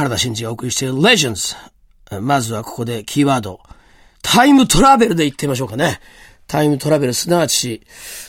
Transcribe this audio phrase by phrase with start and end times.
[0.00, 1.56] 原田真二がお送りしている Legends。
[2.22, 3.60] まずはここでキーワード。
[4.22, 6.00] タイムトラベルで言ってみましょうかね。
[6.46, 7.82] タイムトラベル、すなわち、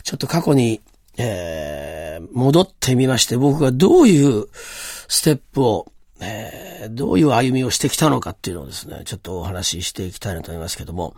[0.04, 0.82] ちょっと過去に、
[1.18, 4.48] えー、戻ってみまして、僕がどういう
[5.08, 11.16] ステップを、えー、どういう歩みをしてきたのかっていうのをですね、ちょっとお話ししていきたいなと思いますけども、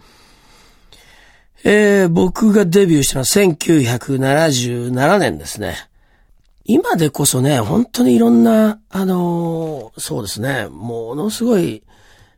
[1.63, 5.89] えー、僕がデビューしたのは1977年ですね。
[6.65, 11.83] 今でこそね、本当にいろんな、あのー、そうですね、ものすごい、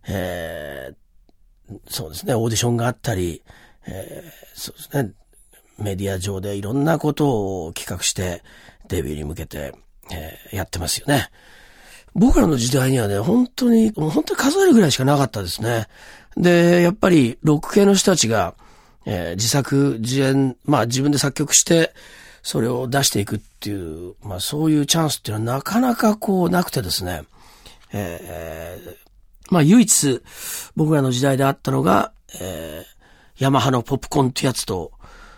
[0.08, 3.44] えー、そうですね、オーディションがあったり、
[3.85, 5.13] えー、そうですね、
[5.77, 8.41] メディア上でいろんなことを企画して
[8.88, 9.73] デビューに向けて、
[10.12, 11.30] えー、やってますよね。
[12.16, 15.88] 僕らの時代にはね、本当に、本当に数えるぐらいしかなかったですね。
[16.38, 18.55] で、やっぱりロック系の人たちが、
[19.05, 21.94] えー、自作自演、まあ自分で作曲して、
[22.45, 27.23] それを出していくっていう、まあそういうチャンスっていうのはなかなかこうなくてですね、
[27.91, 28.95] えー、
[29.49, 30.21] まあ唯一
[30.76, 34.91] 僕らの時代であったのが、えー、ヤマハのポップコーンってやつと、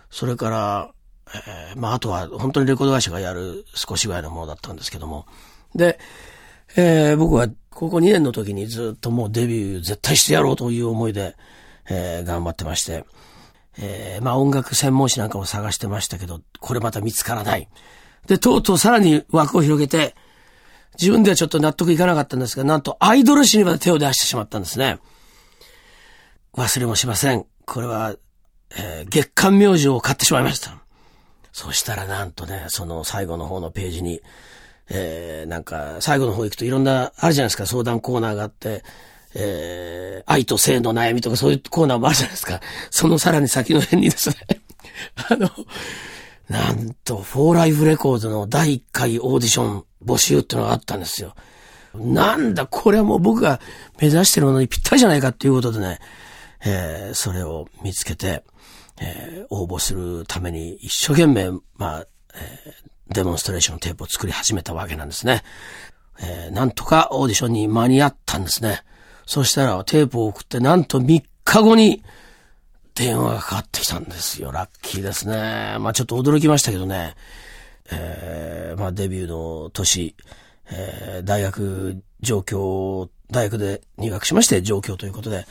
[0.09, 0.91] それから、
[1.33, 5.27] えー、まああとは本当にレコード会社がやる少しぐらいのものだったんですけども。
[5.73, 5.99] で、
[6.75, 11.37] えー、僕は高校2年の時にずっともうデビュー絶対してやろうという思いで、
[11.89, 13.05] えー、頑張ってまして、
[13.79, 17.67] えー、まあ音楽専門誌なんかを探してましたけど、これまた見つからない。
[18.27, 20.15] で、とうとうさらに枠を広げて、
[20.99, 24.99] 自分ではちょっと納得いかなかったんですが、なんとアイドル誌にまで手を出してしまったんですね。
[26.55, 27.45] 忘れもしません。
[27.65, 28.15] これは、
[28.75, 30.81] えー、月刊明星を買ってしまいました。
[31.53, 34.21] そしたらなんとね、その最後の方のページに、
[34.89, 38.83] えー、なんか、最後の方行くといろんな、あるじゃないですか、相談コーナーがあって、
[39.39, 42.59] えー、愛と性の悩みとかそういうコーナーもあるじゃないですか。
[42.89, 44.35] そのさらに先の辺にですね
[45.29, 45.49] あの、
[46.49, 51.35] なんと、フォーライフレコードの第1回オーディション募集ってのがあったんですよ。
[51.93, 53.59] なんだ、これはもう僕が
[53.99, 55.99] 目指してるものにぴったりじゃないかっていうことでね、
[56.65, 58.43] えー、それを見つけて、
[58.99, 65.43] えー、応募するために一生懸命、まあ、えー、デモンストレーションテープを作り始めたわけなんですね。
[66.19, 68.83] えー、なんとかオーディションに間に合ったんですね。
[69.27, 72.01] そしたらテープを送ってなんと3日後に
[72.95, 74.51] 電話がかかってきたんですよ。
[74.51, 75.77] ラッキーですね。
[75.79, 77.13] まあちょっと驚きましたけどね。
[77.91, 80.15] えー、まあデビューの年、
[80.71, 85.45] えー、大学上京、大学で入学しまして上京ということで、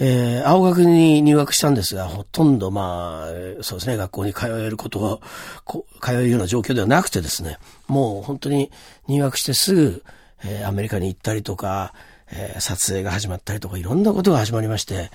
[0.00, 5.18] えー、青学に入学したんですが、ほとんどまあ、そうですね、学校に通えることは、
[6.00, 7.58] 通えるような状況ではなくてですね、
[7.88, 8.70] もう本当に
[9.06, 10.04] 入学してすぐ、
[10.44, 11.94] えー、アメリカに行ったりとか、
[12.32, 15.10] えー、撮影が始まったりとかいろんなことが始まりまして、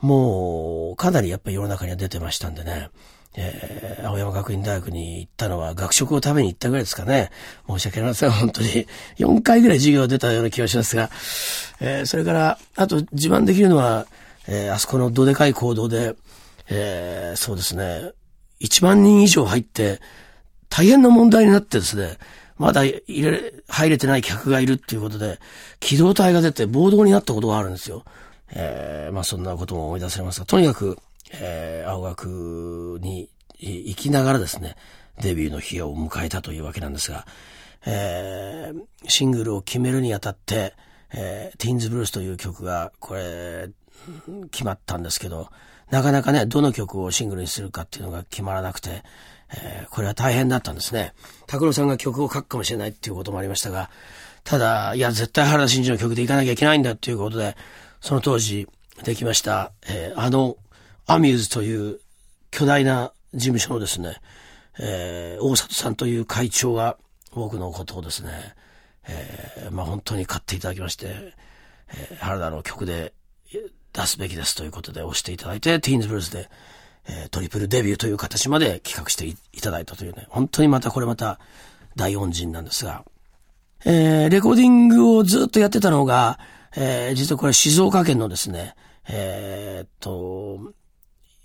[0.00, 2.90] もうかなりやっぱり世の中には出てましたんでね、
[3.36, 7.30] えー、青山学院大学に行ったのは学食を食べに行ったぐらいですかね。
[7.68, 8.86] 申し訳ありません、本当に。
[9.18, 11.10] 4回ぐらい授業出たような気がしますが、
[11.80, 14.06] えー、それから、あと自慢できるのは、
[14.48, 16.16] えー、あそこのどでかい行動で、
[16.68, 18.12] えー、そうですね、
[18.60, 20.00] 1万人以上入って、
[20.68, 22.16] 大変な問題になってですね、
[22.58, 25.38] まだ入れ、入れてない客がいるっていうことで、
[25.80, 28.04] 機動隊が出て暴動になったことがあるんですよ。
[28.50, 30.98] えー、まあそんなことも思い出されますが、とにかく、
[31.32, 33.28] えー、青学に
[33.58, 34.76] 行きながらですね、
[35.20, 37.26] デビューの日を迎えたというわけなんですが、
[37.86, 40.74] えー、シングルを決めるにあたって、
[41.12, 43.70] えー、ティーンズブルースという曲が、これ、
[44.50, 45.48] 決まったんですけど、
[45.90, 49.02] なかなかね、どの曲をシングルにするかっていうのが決まらなくて、
[49.54, 51.12] えー、これは大変だったんですね。
[51.46, 53.90] 拓郎さんが曲を書くかもしれないっていうこともありましたが、
[54.42, 57.56] ただ、いや、絶対原田真二の曲でいかなきゃいけないんだっていうことで、
[58.00, 58.68] その当時
[59.04, 60.56] できました、えー、あの、
[61.06, 62.00] アミューズという
[62.50, 64.16] 巨大な事務所のですね、
[64.78, 66.96] えー、大里さんという会長が
[67.32, 68.30] 僕のことをですね、
[69.08, 71.06] えー、まあ本当に買っていただきまして、
[71.88, 73.12] えー、原田の曲で
[73.96, 76.50] 出すべきですということで押していただいて、ティーンズブルースで、
[77.08, 81.40] えー、トリプルデビューという形まで企画していただいたというね、本当にまたこれまた
[81.96, 83.04] 大恩人なんですが、
[83.86, 86.38] えー、レコーディングをずっとやってたのが、
[86.76, 88.74] えー、実はこれ静岡県のですね、
[89.08, 90.72] えー、っと、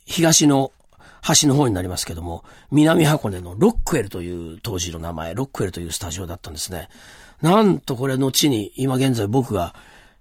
[0.05, 0.73] 東の
[1.21, 6.89] 端の方になりますけども、南箱根のロックウェルという当時の名前、ロックウェルというスタジオだったんですね。
[7.41, 9.75] なんとこれ後に、今現在僕が、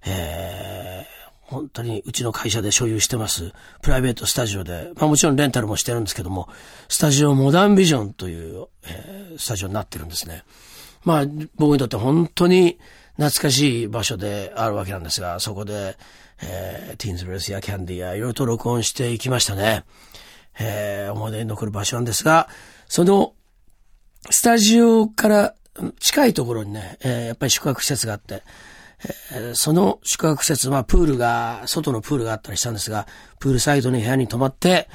[0.04, 1.19] えー、
[1.50, 3.52] 本当にうちの会社で所有してます、
[3.82, 6.48] プライベートスタジオで、まあもちろんレンタルもしてるんですけども、
[6.88, 10.44] スタジオモダンビジョンという、えー、スタジオになってるんですね。
[11.04, 11.24] まあ
[11.56, 12.78] 僕にとって本当に
[13.16, 15.98] 懐かしい場所であるわけなんですが、そこで、
[16.40, 19.84] えー、ティーンズブレスやキャンディーやいろいろと録音していきましたね。
[20.60, 22.48] えー、思い出に残る場所なんですが、
[22.86, 23.34] その、
[24.30, 25.54] スタジオから
[25.98, 28.42] 近いところにね、えー、やっぱり宿泊施設があって、
[29.54, 33.06] その宿泊施設、まあ、プールが、外のプールがあったりしたんですが、
[33.38, 34.88] プールサイドの部屋に泊まって、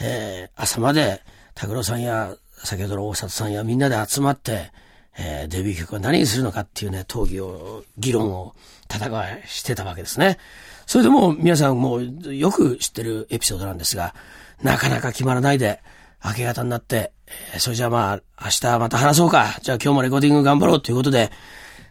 [0.00, 1.22] えー、朝まで、
[1.54, 2.34] 拓郎さんや、
[2.64, 4.70] 先ほどの大里さんやみんなで集まって、
[5.18, 8.54] えー、デビュー曲は何にするのかっていうね、討議を、議論を、
[8.90, 9.08] 戦
[9.38, 10.38] いしてたわけですね。
[10.86, 14.14] それでも皆さんもうよく知ってるエピソードなんですが、
[14.62, 15.82] なかなか決まらないで、
[16.24, 17.12] 明け方になって、
[17.52, 19.58] えー、それじゃあまあ、明日また話そうか。
[19.62, 21.30] じゃあ今日もレコーディング頑張ろうということで、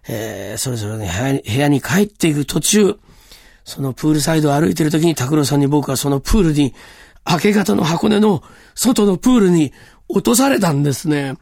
[0.08, 3.00] えー、それぞれの部屋に部屋に帰っていく途中、
[3.64, 6.74] そのプールサイドを歩いてる時に拓郎さんに僕はそのプールに、
[7.30, 8.42] 明け方の箱根の
[8.74, 9.74] 外のプールに
[10.08, 11.36] 落とされたんですね。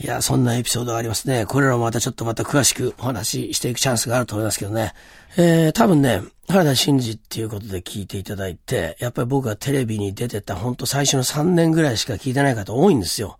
[0.00, 1.44] いや、そんなエピソードがありますね。
[1.44, 4.94] これらもまたちょっとまた詳しくお話ししていくチャンスがあると思いますけどね。
[5.36, 13.38] えー、多分ね、原田真二っていうことで聞いていただいて、やっぱり僕がテレビに出てたほんと最初の3年ぐらいしか聞いてない方多いんですよ。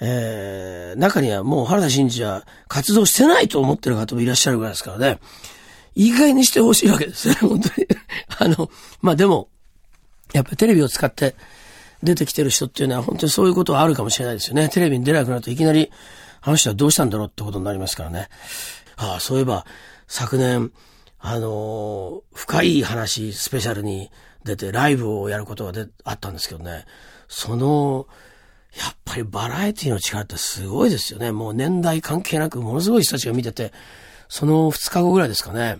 [0.00, 5.18] えー、中にはもう原田真二は活動してないと思ってる方もいらっしゃるぐらいですからね。
[5.94, 7.88] 意外にしてほしいわけですね、 本当に。
[8.38, 9.48] あの、まあでも、
[10.32, 11.34] やっぱりテレビを使って
[12.02, 14.68] 出てきてる人っていうのは本当にそういうことはあるかもしれないですよね。
[14.68, 15.90] テレビに出なくなるといきなり、
[16.40, 18.28] あの人はどうしたんだろうってことになりますからね。
[18.96, 19.66] ああ、そういえば、
[20.06, 20.70] 昨年、
[21.18, 24.10] あのー、深い話スペシャルに
[24.44, 26.84] 出てライブをやることがであったんですけどね。
[27.26, 28.06] その、
[28.76, 31.32] やっぱりバラエティの力ってすごいですよね。
[31.32, 33.72] もう年代関係なくものすごい人たちが見てて、
[34.28, 35.78] その2日後ぐらいですかね。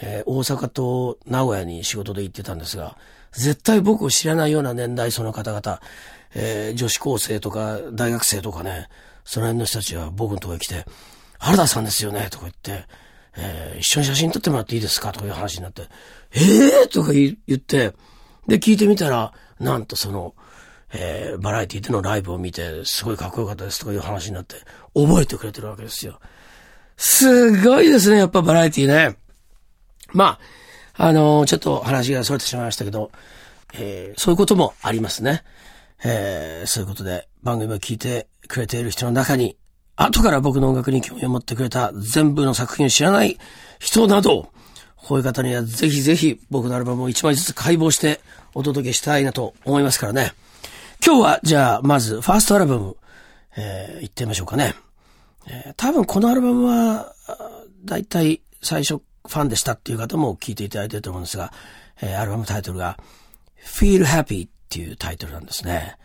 [0.00, 2.96] えー、大阪と名古屋に仕事で行ってたんですが、
[3.32, 5.80] 絶対僕を知らないような年代その方々、
[6.34, 8.88] えー、女子高生とか大学生とかね、
[9.24, 10.84] その辺の人たちは僕のところに来て、
[11.38, 12.86] 原田さんですよね、とか言って、
[13.36, 15.12] えー、一緒に写真撮ってもらっていいですか？
[15.12, 15.82] とかいう話になって、
[16.32, 16.40] え
[16.82, 17.92] えー、とか言って、
[18.46, 20.34] で、聞いてみたら、なんとその、
[20.92, 24.56] えー、バラエティでのライブを見て、すごいかっこよかったですとかいう話になって、
[24.94, 26.18] 覚えてくれてるわけですよ。
[26.96, 29.16] すごいですね、やっぱバラエティね。
[30.12, 30.38] ま
[30.96, 33.10] あ、あのー、ちょっと話が逸れてしまいましたけど、
[33.74, 35.44] えー、そういうこともありますね。
[36.04, 39.56] えー、そういうことで番組を聞いてくれている人の中に、
[39.96, 43.38] 後から僕の音楽に興味を持ってくれた全部の作品を知らない
[43.78, 44.50] 人など、
[44.96, 48.20] こういう方にはぜひぜひ僕のアルバムを一枚ずつ解剖して
[48.54, 50.32] お届けしたいなと思いますからね。
[51.04, 52.96] 今日はじゃあまずファーストアルバム、
[53.56, 54.74] えー、行ってみましょうかね。
[55.46, 57.14] えー、多分このアルバムは、
[57.84, 61.52] だいたい最初ファンでしたっていう方も聞いていただいてると思うんですが、
[62.02, 62.98] えー、アルバムタイトルが
[63.64, 65.96] Feel Happy っていうタイトルなんですね。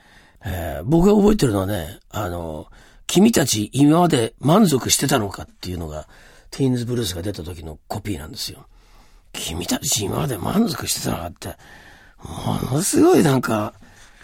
[0.46, 2.68] えー、僕が覚えてるのはね、あの、
[3.08, 6.08] 君たち今まで満足してたのかっていうのが、
[6.52, 8.68] ティーンズブルースが出た時のコピーなんですよ。
[9.32, 11.58] 君たち今まで満足してたのかって、
[12.24, 13.74] ものすごいなんか、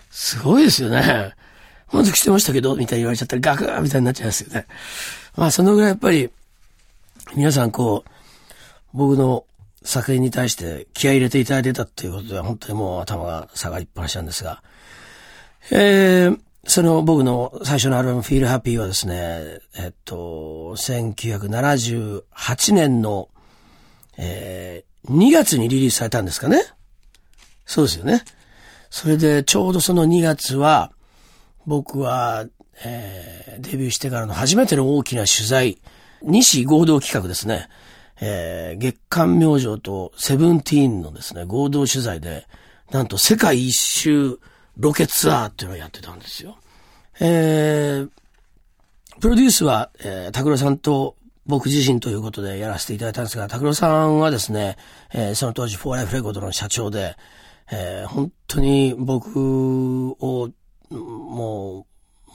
[0.10, 1.34] すごいですよね。
[1.92, 4.68] 満足してましたけど、みたいに言われちゃったらガクーみたいになっちゃいますよね。
[5.36, 6.30] まあそのぐらいやっぱり、
[7.36, 8.10] 皆さんこう、
[8.94, 9.46] 僕の
[9.84, 14.62] 作品に対して気合い入れていただいてたっていうことで、本当にもう頭が下がりっぱなしなんですが、
[15.72, 23.30] えー、その僕の最初のアルバム Feel Happy はですね、えっと、1978年の、
[24.18, 26.62] えー、2月にリリースされたんですかね
[27.66, 28.24] そうですよね。
[28.90, 30.92] それでちょうどその2月は、
[31.66, 32.46] 僕は、
[32.84, 35.78] えー、デビューしてからの初めての大きな取材、
[36.24, 37.68] 西合同企画ですね。
[38.22, 42.48] えー、月刊明星とセブンティーンのですね、合同取材で、
[42.92, 44.40] なんと世界一周
[44.78, 46.58] ロケツアーっていうのをやってたんですよ。
[47.20, 48.10] えー、
[49.20, 51.16] プロデュースは、えー、拓郎さんと
[51.46, 54.78] 僕自身ということでやらせていただいたんですが、拓郎さんはですね、
[55.14, 57.16] えー、その当時フォーライフレコードの社長で、
[57.72, 60.50] えー、本当に僕を
[60.90, 61.86] も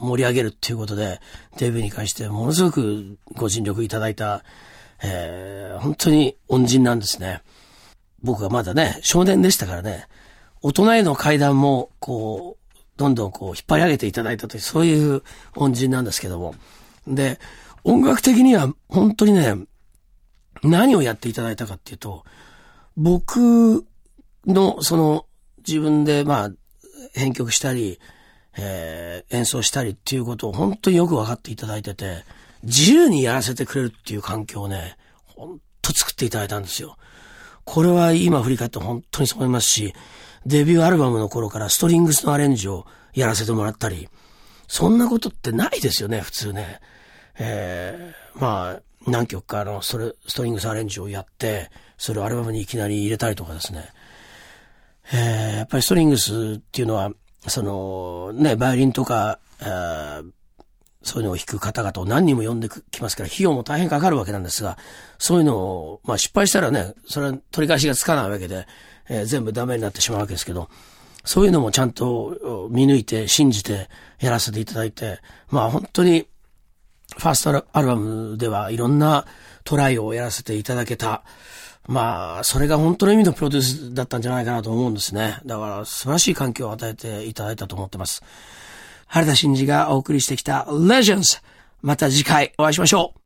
[0.00, 1.20] う盛り上げるっていうことで、
[1.58, 4.44] デビューに関してものすごくご尽力いただいた
[5.06, 7.42] えー、本当に恩人なんですね。
[8.22, 10.06] 僕はまだね、少年でしたからね、
[10.62, 15.22] 大人への階段も、こう、どんどんこう、引っ張り上げていただいたという、そういう
[15.56, 16.54] 恩人なんですけども。
[17.06, 17.38] で、
[17.84, 19.54] 音楽的には本当にね、
[20.62, 22.24] 何をやっていただいたかっていうと、
[22.96, 23.84] 僕
[24.46, 25.26] の、その、
[25.66, 26.50] 自分で、まあ、
[27.14, 27.98] 編曲したり、
[28.56, 32.24] えー、演奏したりっていうことを本当によく分かっていただいてて、
[32.62, 34.96] 自由にやらせてくれるっていう環境をね、
[35.26, 36.96] ほんと作っていただいたんですよ。
[37.64, 39.94] これは今振り返って本当にそう思いますし、
[40.46, 44.08] デビューアルバムの頃からストリングスのアレンジをやらせてもらったり、
[44.68, 46.80] そんなことってないですよね、普通ね。
[47.38, 53.88] えー、まあ、何曲かのそれ、ストリングスアレンジをやって、それをアルバムにいきなり入れたりとかですね。
[55.12, 57.10] えー、やっぱりストリングスっていうのは、
[57.46, 59.38] その、ね、バイオリンとか、
[61.02, 64.78] そういうのを弾く方々を何人も呼んできますから、費用も大変かかるわけなんですが、
[65.18, 68.66] そういうのを、まあ失敗したらね、それは取り返しがつかないわけで、
[69.08, 70.70] えー、全部ダメになってしまうわけですけど、
[71.24, 75.20] そういうのもちゃんと見抜いて、信じてやらせていただいて、
[75.50, 76.26] まあ本当に、
[77.16, 79.26] ファーストアルバムではいろんな
[79.62, 81.22] トライをやらせていただけた。
[81.86, 85.38] まあ、それが本当の意味のプロデュースだったんじゃないかなと思うんですね。
[85.44, 88.22] だから素晴らしい環境を与えていただいたと思ってます。
[89.06, 91.42] 原田真二がお送りしてきた Legends。
[91.82, 93.20] また次回お会いしましょう。